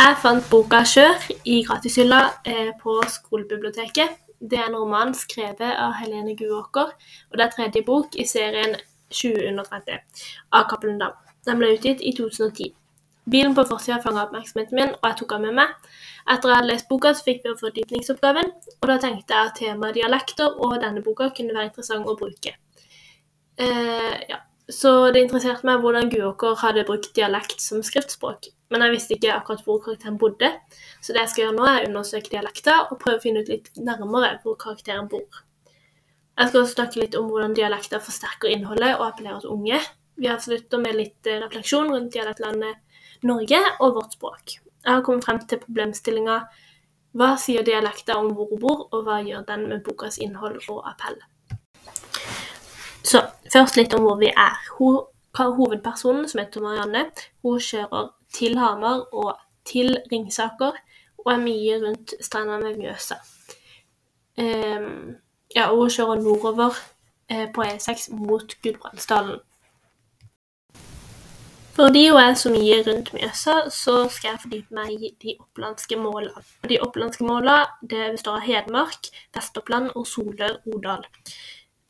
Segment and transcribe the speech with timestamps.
[0.00, 4.14] Jeg fant boka 'Kjør' i gratishylla eh, på skolebiblioteket.
[4.50, 6.94] Det er en roman skrevet av Helene Guåker,
[7.30, 8.78] og det er tredje bok i serien
[9.12, 10.24] 20 under 30
[10.56, 11.12] av Cappelen Dam.
[11.44, 12.72] Den ble utgitt i 2010.
[13.30, 15.78] Bilen på forsida fanga oppmerksomheten min, og jeg tok den med meg.
[16.24, 19.58] Etter at jeg hadde lest boka, så fikk vi fordypningsoppgaven, og da tenkte jeg at
[19.60, 22.56] temaet dialekter og denne boka kunne være interessant å bruke.
[23.60, 24.46] Uh, ja.
[24.70, 29.32] Så det interesserte meg hvordan Guåker hadde brukt dialekt som skriftspråk, men jeg visste ikke
[29.34, 30.52] akkurat hvor karakteren bodde,
[31.02, 33.50] så det jeg skal gjøre nå, er å undersøke dialekter og prøve å finne ut
[33.50, 35.42] litt nærmere hvor karakteren bor.
[36.38, 39.80] Jeg skal også snakke litt om hvordan dialekter forsterker innholdet og appellerer til unge.
[40.20, 44.54] Vi avslutter med litt eh, refleksjon rundt dialektlandet Norge og vårt språk.
[44.56, 46.38] Jeg har kommet frem til problemstillinga
[47.18, 50.84] hva sier dialekter om hvor hun bor, og hva gjør den med bokas innhold og
[50.88, 51.18] appell?
[53.52, 54.58] Først litt om hvor vi er.
[54.78, 55.00] Hun,
[55.36, 57.08] hovedpersonen, som heter Marianne,
[57.42, 59.34] hun kjører til Hamar og
[59.66, 60.78] til Ringsaker,
[61.24, 63.18] og er mye rundt stranda ved Mjøsa.
[64.40, 65.16] Um,
[65.54, 66.76] ja, og hun kjører nordover
[67.28, 69.40] eh, på E6 mot Gudbrandsdalen.
[71.74, 75.98] Fordi hun er så mye rundt Mjøsa, så skal jeg fordype meg i de opplandske
[75.98, 76.42] måla.
[76.68, 81.06] De opplandske måla består av Hedmark, Vest-Oppland og Solør-Odal.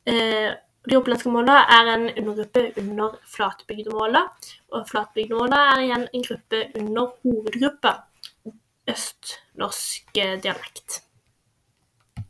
[0.09, 0.51] Eh,
[0.89, 4.23] de opplandske måla er en undergruppe under flatbygdemåla,
[4.73, 7.93] og flatbygdemåla er igjen en gruppe under hovedgruppa
[8.89, 11.01] østnorsk dialekt.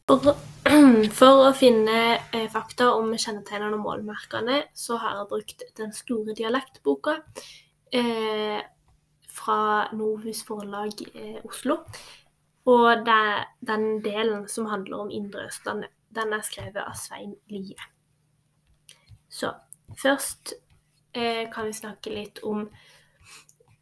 [0.10, 0.34] For,
[1.20, 2.00] for å finne
[2.36, 7.16] eh, fakta om kjennetegnene og målmerkene, så har jeg brukt Den store dialektboka
[7.96, 8.60] eh,
[9.32, 9.62] fra
[9.96, 11.80] Novus forlag eh, Oslo.
[12.68, 13.24] Og det,
[13.64, 17.80] den delen som handler om Indre Østlandet, den er skrevet av Svein Lie.
[19.32, 19.54] Så
[20.02, 20.54] først
[21.16, 22.66] eh, kan vi snakke litt om,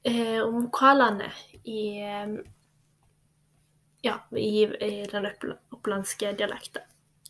[0.03, 1.31] eh, om vokalene
[1.63, 2.37] i, eh,
[4.05, 5.27] ja, i, i den
[5.73, 6.85] opplandske dialekten.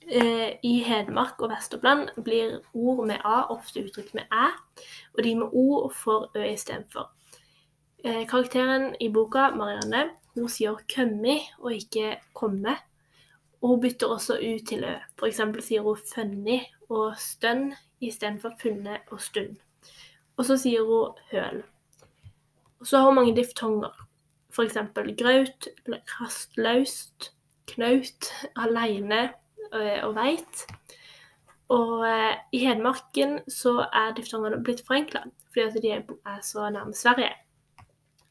[0.10, 4.48] Eh, I Hedmark og Vest-Oppland blir ord med a ofte uttrykt med æ,
[5.14, 7.12] og de med o får ø istedenfor.
[8.04, 12.78] Eh, karakteren i boka, Marianne, hun sier 'kømmi' og ikke 'komme'.
[13.62, 14.96] Og hun bytter også u til ø.
[15.20, 15.42] F.eks.
[15.66, 19.58] sier hun 'fønni' og 'stønn' istedenfor 'funne' og 'stund'.
[20.38, 21.64] Og så sier hun 'høl'.
[22.80, 24.06] Og så har hun mange diftonger.
[24.52, 24.78] F.eks.
[25.18, 27.34] graut, rastløst,
[27.68, 29.34] knaut, aleine
[29.74, 30.66] eh, og veit.
[31.70, 35.24] Og eh, i Hedmarken så er diftongene blitt forenkla,
[35.54, 37.36] fordi at de er så nærme Sverige.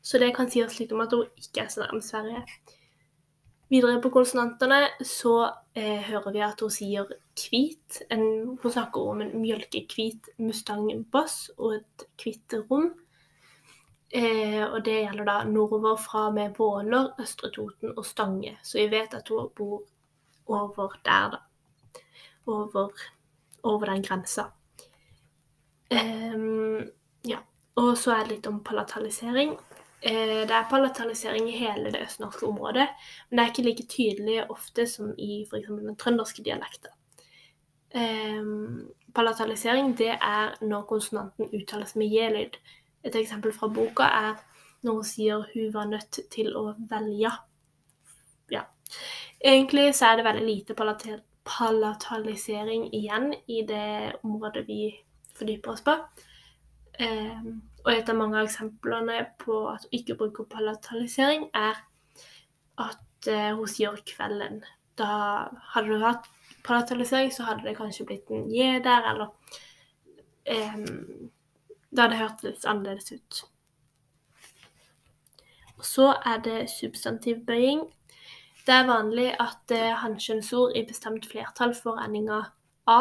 [0.03, 2.43] Så det kan sies litt om at hun ikke er så nærme Sverige.
[3.69, 5.35] Videre på konsonantene så
[5.77, 7.99] eh, hører vi at hun sier hvit.
[8.09, 8.23] En,
[8.63, 12.95] hun snakker om en mjølkehvit Mustang-boss og et hvitt rom.
[14.09, 18.55] Eh, og det gjelder da nordover fra med Våler, Østre Toten og Stange.
[18.65, 19.85] Så vi vet at hun bor
[20.49, 22.01] over der, da.
[22.49, 22.89] Over,
[23.69, 24.49] over den grensa.
[25.93, 26.89] Eh,
[27.29, 27.45] ja.
[27.77, 29.59] Og så er det litt om palatalisering.
[30.03, 32.87] Eh, det er palatalisering i hele det østnorske området,
[33.29, 35.67] men det er ikke like tydelig ofte som i f.eks.
[35.67, 36.95] den trønderske dialekten.
[37.95, 42.59] Um, palatalisering det er når konsonanten uttales med j-lyd.
[43.05, 44.35] Et eksempel fra boka er
[44.83, 47.33] når hun sier 'hun var nødt til å velge'.
[48.51, 48.63] Ja.
[49.41, 50.75] Egentlig så er det veldig lite
[51.45, 54.95] palatalisering igjen i det området vi
[55.35, 55.97] fordyper oss på.
[56.99, 61.79] Um, og et av mange eksemplene på at hun ikke bruker palatalisering, er
[62.79, 64.65] at eh, hun sier 'kvelden'.
[64.99, 65.11] Da
[65.73, 66.27] hadde du hatt
[66.65, 69.29] palatalisering, så hadde det kanskje blitt en J der, eller
[70.51, 71.31] um,
[71.97, 73.45] Det hørt hørtes annerledes ut.
[75.79, 77.81] Og så er det substantivbøying.
[78.67, 82.43] Det er vanlig at eh, hankjønnsord i bestemt flertall får endinga
[82.87, 83.01] A.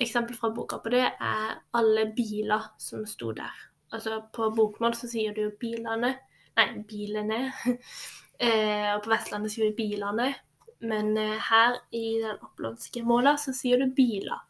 [0.00, 3.54] Eksempel fra boka på det er 'alle biler' som sto der.
[3.92, 6.16] Altså på bokmål så sier du bilene.
[6.56, 7.52] Nei, bilene.
[8.40, 10.34] eh, og på Vestlandet sier du bilene.
[10.80, 14.42] Men eh, her i den opplandske måla så sier du biler.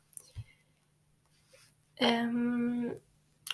[2.01, 2.91] Um,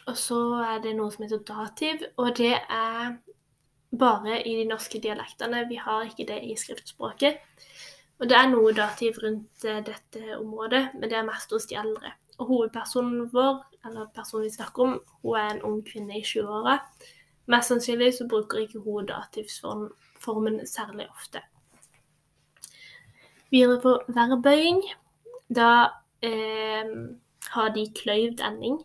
[0.07, 3.13] og så er det noe som heter dativ, og det er
[3.99, 5.67] bare i de norske dialektene.
[5.69, 7.39] Vi har ikke det i skriftspråket.
[8.23, 11.75] Og det er noe dativ rundt eh, dette området, men det er mest hos de
[11.81, 12.13] eldre.
[12.39, 13.57] Og hovedpersonen vår,
[13.89, 14.93] eller personen vi snakker om,
[15.25, 16.77] hun er en ung kvinne i 20-åra.
[17.51, 21.43] Mest sannsynlig så bruker ikke hun dativsformen særlig ofte.
[23.51, 24.85] Videre på verbøying.
[25.51, 25.73] Da
[26.23, 26.95] eh,
[27.57, 28.79] har de kløyvd ending.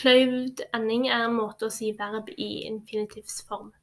[0.00, 3.74] Kløyvd ending er en måte å si verb i infinitivsform.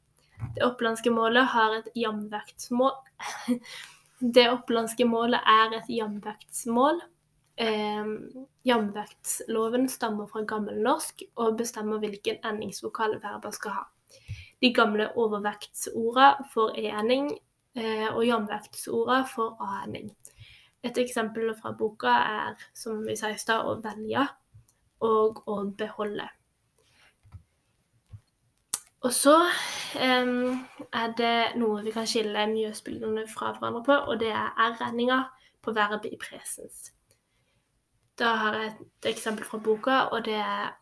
[0.58, 2.98] Det opplandske målet har et jamvektsmål
[4.20, 7.00] Det opplandske målet er et jamvektsmål.
[7.56, 8.12] Eh,
[8.66, 13.84] jamvektsloven stammer fra gammelnorsk og bestemmer hvilken endingsvokal verba skal ha.
[14.62, 17.32] De gamle overvektsorda får e-ending,
[17.76, 20.14] eh, og jamvektsorda får a-ending.
[20.84, 24.26] Et eksempel fra boka er, som vi sa i stad, å velge
[25.00, 26.28] og å beholde.
[29.04, 29.36] Og så
[29.96, 35.20] er det noe vi kan skille mjøsbildene fra hverandre på, og det er r-endinga
[35.62, 36.90] på verbet i presens.
[38.18, 40.74] Da har jeg et eksempel fra boka, og det er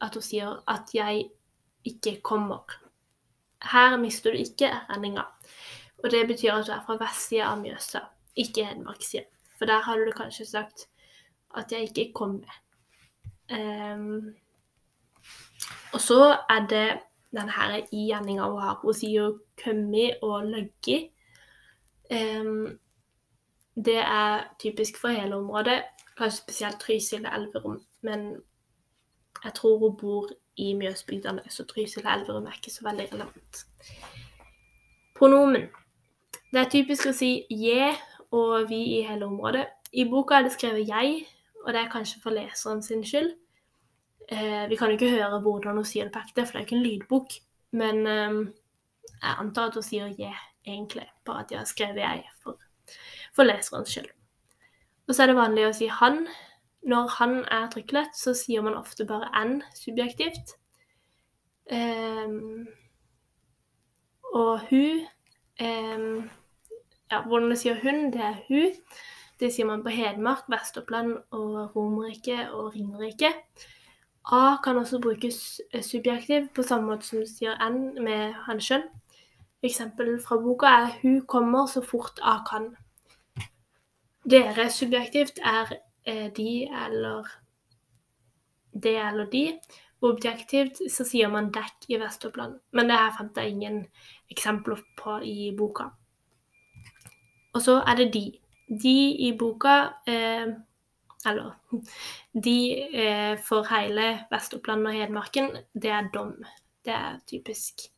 [0.00, 1.30] at hun sier at 'jeg
[1.84, 2.78] ikke kommer'.
[3.62, 5.22] Her mister du ikke r-endinga,
[6.04, 8.00] og det betyr at du er fra vestsida av Mjøsa,
[8.36, 9.24] ikke hedmarkssida.
[9.58, 10.88] For der hadde du kanskje sagt
[11.56, 12.60] at 'jeg ikke kommer'.
[13.50, 14.34] Um,
[15.92, 17.00] og så er det
[17.32, 18.80] denne igjenninga hun har.
[18.82, 21.10] Hun sier jo 'kommet' og 'løggi'.
[22.10, 22.78] Um,
[23.84, 25.82] det er typisk for hele området,
[26.16, 27.80] kanskje spesielt Trysil og Elverum.
[28.02, 28.36] Men
[29.44, 33.66] jeg tror hun bor i Mjøsbygdene, så Trysil og Elverum er ikke så veldig relevant.
[35.16, 35.68] Pronomen.
[36.52, 37.96] Det er typisk å si 'je'
[38.30, 39.66] og 'vi' i hele området.
[39.92, 41.26] I boka er det skrevet 'jeg',
[41.66, 43.34] og det er kanskje for leseren sin skyld.
[44.28, 46.64] Eh, vi kan jo ikke høre hvordan hun sier det på ekte, for det er
[46.64, 47.38] jo ikke en lydbok.
[47.80, 48.36] Men eh,
[49.22, 50.34] jeg antar at hun sier 'je',
[50.66, 51.08] egentlig.
[51.24, 52.60] Bare at de har skrevet 'jeg' for,
[53.34, 54.10] for leserens skyld.
[55.08, 56.26] Og så er det vanlig å si 'han'.
[56.82, 60.56] Når 'han' er trykklett, så sier man ofte bare 'n' subjektivt.
[61.72, 62.68] Um,
[64.32, 65.04] og hun
[65.60, 66.30] um,
[67.10, 68.72] ja, Hvordan det sier hun, det er hun.
[69.40, 73.32] Det sier man på Hedmark, Vest-Oppland og Romerike og Ringerike.
[74.32, 78.84] A kan også brukes subjektiv, på samme måte som du sier n med hans kjønn.
[79.64, 82.76] Eksempel fra boka er 'Hun kommer så fort A kan'.
[84.30, 85.72] Dere subjektivt er
[86.06, 87.24] eh, de eller
[88.82, 89.58] det eller de.
[90.02, 93.86] Objektivt så sier man 'dekk' i Vest-Oppland, men det her fant jeg ingen
[94.30, 95.84] eksempler på i boka.
[97.54, 98.38] Og så er det 'de'.
[98.82, 100.46] De i boka eh,
[101.26, 101.52] eller
[102.32, 102.58] de
[102.94, 106.34] eh, for hele Vest-Oppland og Hedmarken, det er dom.
[106.84, 107.88] Det er typisk.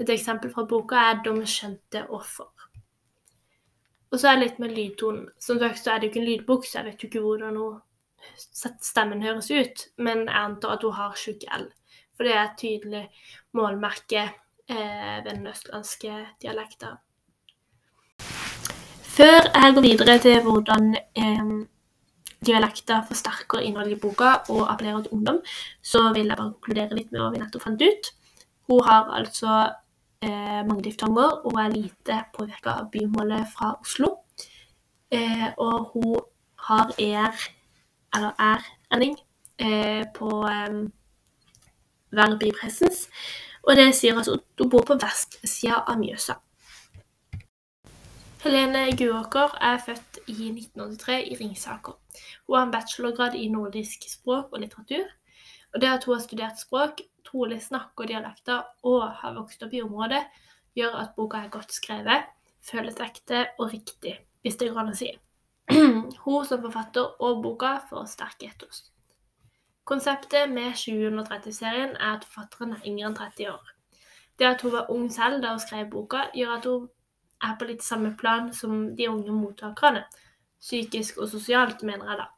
[0.00, 2.68] Et eksempel fra boka er 'Dom skjønte offer'.
[4.10, 5.28] Og så er det litt med lydtonen.
[5.38, 7.58] Som sagt så er det jo ikke en lydbok, så jeg vet jo ikke hvordan
[8.80, 9.84] stemmen høres ut.
[9.98, 11.68] Men jeg antar at hun har tjukk L.
[12.16, 13.04] For det er et tydelig
[13.52, 14.24] målmerke
[14.68, 16.98] eh, ved den østlandske dialekten.
[19.16, 21.54] Før jeg går videre til hvordan eh,
[22.46, 25.40] dialekter forsterker innholdet i boka og appellerer til ungdom,
[25.82, 28.10] så vil jeg bare konkludere litt med hva vi nettopp fant ut.
[28.70, 29.54] Hun har altså
[30.24, 34.14] eh, mange diftonger og er lite påvirka av bymålet fra Oslo.
[35.10, 36.20] Eh, og hun
[36.68, 37.44] har er,
[38.14, 39.16] eller er-ending,
[39.58, 40.82] eh, på eh,
[42.16, 43.08] verb i presens.
[43.62, 46.40] Og det sier altså at hun bor på vestsida av Mjøsa.
[48.40, 51.96] Helene Guåker er født i 1983 i Ringsaker.
[52.46, 55.08] Hun har en bachelorgrad i nordisk språk og litteratur.
[55.74, 59.74] Og det at hun har studert språk, trolig snakk og dialekter og har vokst opp
[59.76, 60.22] i området,
[60.72, 62.30] gjør at boka er godt skrevet,
[62.64, 65.10] føles ekte og riktig, hvis det går an å si.
[66.24, 68.86] hun som forfatter og boka får sterke etos.
[69.84, 73.76] Konseptet med 730-serien er at forfatteren er yngre enn 30 år.
[74.40, 76.88] Det at hun var ung selv da hun skrev boka, gjør at hun
[77.42, 80.04] er på litt samme plan som de unge mottakerne.
[80.60, 82.28] Psykisk og sosialt, mener jeg da.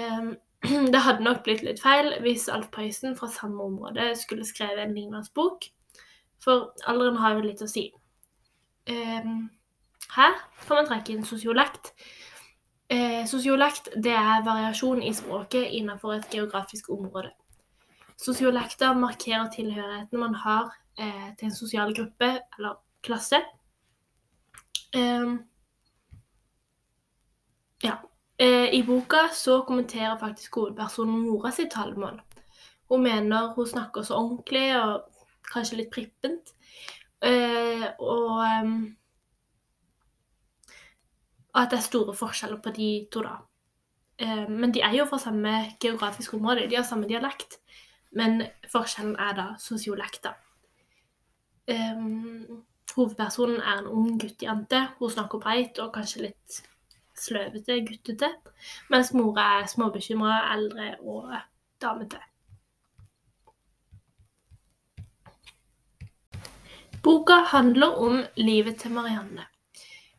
[0.00, 0.30] Um,
[0.92, 4.94] det hadde nok blitt litt feil hvis Alf Prøysen fra samme område skulle skrevet en
[4.94, 5.66] lignende bok,
[6.40, 7.90] for alderen har jo litt å si.
[8.88, 9.50] Um,
[10.16, 10.34] her
[10.66, 11.92] kan man trekke inn sosiolekt.
[12.90, 17.30] Eh, sosiolekt det er variasjon i språket innenfor et geografisk område.
[18.18, 23.38] Sosiolekter markerer tilhørigheten man har eh, til en sosial gruppe eller klasse.
[24.96, 25.44] Um,
[27.82, 27.96] ja.
[28.42, 32.20] Uh, I boka så kommenterer faktisk hovedpersonen mora sitt talemål.
[32.88, 35.04] Hun mener hun snakker så ordentlig og
[35.52, 36.54] kanskje litt prippent.
[37.20, 38.96] Uh, og um,
[41.54, 43.36] at det er store forskjeller på de to, da.
[44.22, 47.60] Uh, men de er jo fra samme geografiske område, de har samme dialekt.
[48.16, 48.42] Men
[48.72, 50.34] forskjellen er da sosiolekter.
[51.70, 52.64] Um,
[52.96, 54.80] Hovedpersonen er en ung guttejente.
[54.98, 56.60] Hun snakker breit og kanskje litt
[57.20, 58.32] sløvete, guttete.
[58.90, 61.30] Mens mora er småbekymra, eldre og
[61.82, 62.20] damete.
[67.00, 69.46] Boka handler om livet til Marianne.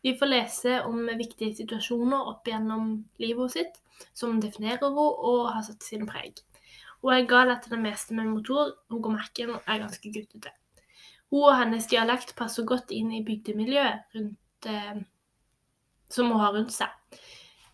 [0.02, 3.76] Vi får lese om viktige situasjoner opp gjennom livet sitt,
[4.18, 6.42] som definerer henne og har satt sine preg.
[7.04, 10.56] Hun er gal etter det meste med motor, hun går Mac-en og er ganske guttete.
[11.32, 15.00] Hun og hennes dialekt passer godt inn i bygdemiljøet rundt, eh,
[16.12, 16.90] som hun har rundt seg.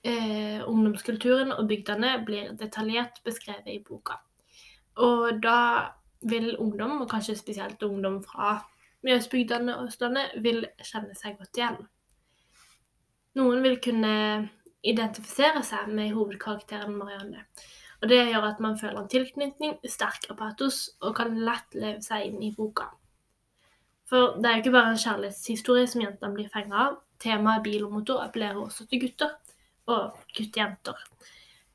[0.03, 4.19] Eh, ungdomskulturen og bygdene blir detaljert beskrevet i boka.
[4.97, 5.89] Og da
[6.21, 8.59] vil ungdom, og kanskje spesielt ungdom fra
[9.05, 11.81] Mjøsbygdene og Østlandet, vil kjenne seg godt igjen.
[13.37, 14.13] Noen vil kunne
[14.87, 17.43] identifisere seg med hovedkarakteren Marianne.
[18.01, 22.29] Og det gjør at man føler en tilknytning, sterk apatos, og kan lett leve seg
[22.29, 22.89] inn i boka.
[24.07, 26.95] For det er jo ikke bare en kjærlighetshistorie som jentene blir fenga av.
[27.19, 29.33] Temaet bil og motor appellerer også til gutter
[29.91, 31.03] og guttejenter.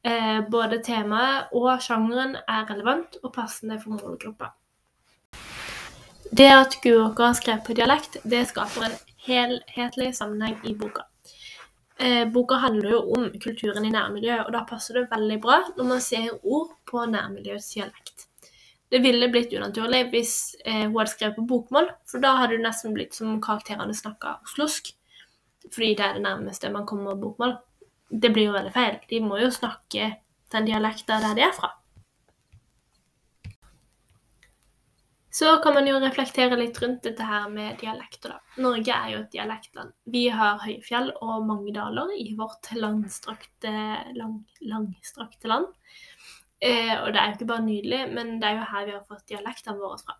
[0.02, 4.50] Eh, både temaet og sjangeren er relevant og passende for målgruppa.
[6.32, 11.04] Det at Guåker har skrevet på dialekt, det skaper en helhetlig sammenheng i boka.
[12.00, 15.88] Eh, boka handler jo om kulturen i nærmiljøet, og da passer det veldig bra når
[15.90, 18.26] man ser ord på nærmiljøets dialekt.
[18.92, 20.32] Det ville blitt unaturlig hvis
[20.66, 24.34] eh, hun hadde skrevet på bokmål, for da hadde det nesten blitt som karakterene snakka
[24.44, 24.90] oslosk.
[25.72, 27.56] Fordi det er det nærmeste man kommer bokmål.
[28.12, 28.98] Det blir jo veldig feil.
[29.08, 30.10] De må jo snakke
[30.52, 31.70] den dialekta der de er fra.
[35.32, 38.60] Så kan man jo reflektere litt rundt dette her med dialekter, da.
[38.60, 39.94] Norge er jo et dialektland.
[40.04, 43.72] Vi har høye fjell og mange daler i vårt langstrakte,
[44.18, 45.72] lang, langstrakte land.
[46.62, 49.06] Eh, og det er jo ikke bare nydelig, men det er jo her vi har
[49.08, 50.18] fått dialektene våre fra.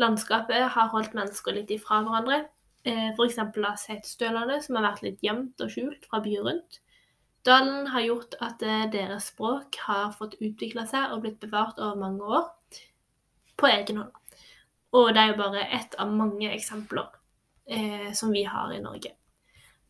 [0.00, 2.44] Landskapet har holdt mennesker litt ifra hverandre.
[2.86, 3.38] Eh, F.eks.
[3.42, 6.80] av Setesdølene, som har vært litt gjemt og skjult fra byer rundt.
[7.46, 11.98] Dalen har gjort at eh, deres språk har fått utvikla seg og blitt bevart over
[11.98, 12.44] mange år
[13.58, 14.38] på egen hånd.
[14.92, 17.08] Og det er jo bare ett av mange eksempler
[17.66, 19.14] eh, som vi har i Norge.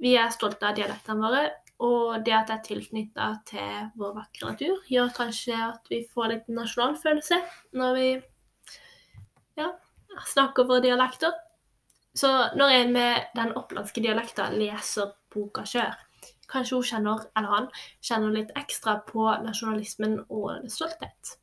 [0.03, 1.43] Vi er stolte av dialektene våre,
[1.83, 6.31] og det at det er tilknytta til vår vakre natur, gjør kanskje at vi får
[6.31, 7.39] litt nasjonalfølelse
[7.79, 8.09] når vi
[9.59, 9.73] ja,
[10.31, 11.35] snakker våre dialekter.
[12.15, 15.95] Så når en med den opplandske dialekta leser boka sjøl,
[16.53, 17.69] kanskje hun kjenner, eller han
[18.05, 21.37] kjenner litt ekstra på nasjonalismen og stolthet.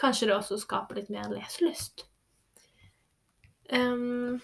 [0.00, 2.06] Kanskje det også skaper litt mer leselyst.
[3.72, 4.42] Um,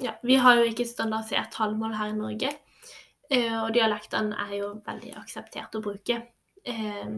[0.00, 2.52] ja, vi har jo ikke standardisert tallmål her i Norge.
[3.30, 6.16] Eh, og dialektene er jo veldig akseptert å bruke.
[6.66, 7.12] Eh,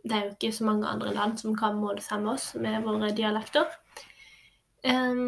[0.00, 2.82] det er jo ikke så mange andre land som kan måle seg med oss med
[2.86, 3.70] våre dialekter.
[4.82, 5.22] Eh,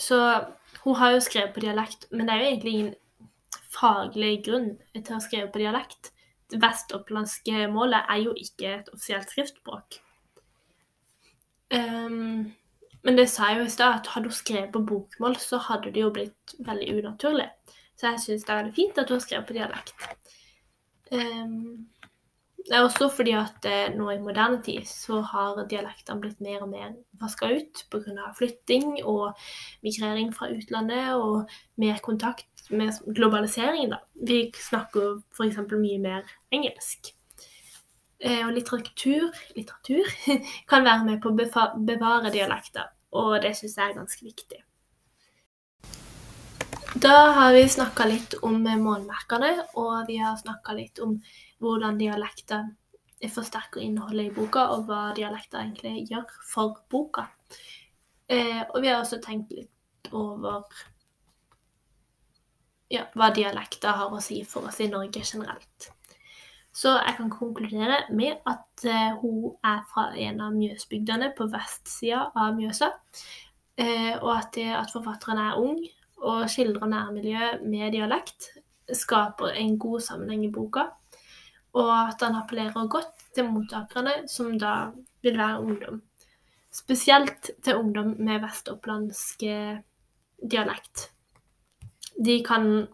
[0.00, 0.20] så
[0.82, 2.94] hun har jo skrevet på dialekt, men det er jo egentlig ingen
[3.70, 6.10] faglig grunn til å skrive på dialekt.
[6.50, 10.00] Det vestopplandske målet er jo ikke et offisielt skriftspråk.
[11.70, 12.50] Um,
[13.06, 15.92] men det sa jeg jo i stad, at hadde hun skrevet på bokmål, så hadde
[15.94, 17.48] det jo blitt veldig unaturlig.
[17.96, 20.06] Så jeg syns det er fint at hun har skrevet på dialekt.
[21.10, 21.88] Um,
[22.66, 26.60] det er også fordi at eh, nå i moderne tid så har dialektene blitt mer
[26.62, 28.28] og mer vaska ut pga.
[28.36, 29.32] flytting og
[29.82, 33.90] migrering fra utlandet og mer kontakt med globalisering.
[33.90, 33.98] da.
[34.14, 35.58] Vi snakker f.eks.
[35.72, 37.14] mye mer engelsk.
[38.20, 40.08] Eh, og litteratur, litteratur
[40.70, 41.36] kan være med på å
[41.86, 44.58] bevare dialekter, og det syns jeg er ganske viktig.
[47.00, 51.16] Da har vi snakka litt om målmerkene, og vi har snakka litt om
[51.62, 52.68] hvordan dialekter
[53.30, 57.24] forsterker innholdet i boka, og hva dialekter egentlig gjør for boka.
[58.28, 60.66] Eh, og vi har også tenkt litt over
[62.90, 65.90] ja, hva dialekter har å si for oss i Norge generelt.
[66.80, 72.22] Så jeg kan konkludere med at uh, hun er fra en av Mjøsbygdene på vestsida
[72.32, 72.88] av Mjøsa.
[73.80, 75.82] Uh, og at det at forfatteren er ung
[76.20, 78.50] og skildrer nærmiljøet med dialekt,
[78.96, 80.86] skaper en god sammenheng i boka.
[81.76, 84.90] Og at han appellerer godt til mottakerne, som da
[85.22, 86.00] vil være ungdom.
[86.74, 89.44] Spesielt til ungdom med vestopplandsk
[90.50, 91.10] dialekt.
[92.24, 92.88] De kan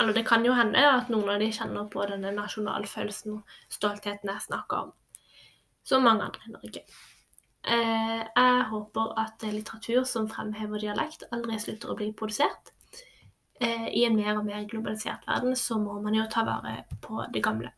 [0.00, 4.30] eller det kan jo hende at noen av de kjenner på denne nasjonalfølelsen og stoltheten
[4.32, 4.94] jeg snakker om,
[5.86, 6.84] som mange andre i Norge.
[7.64, 12.74] Eh, jeg håper at litteratur som fremhever dialekt, aldri slutter å bli produsert.
[13.60, 17.22] Eh, I en mer og mer globalisert verden så må man jo ta vare på
[17.32, 17.70] det gamle.